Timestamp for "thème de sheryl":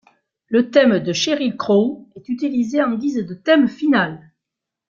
0.71-1.55